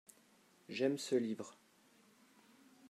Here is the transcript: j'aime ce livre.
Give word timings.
j'aime 0.67 0.97
ce 0.97 1.13
livre. 1.13 1.55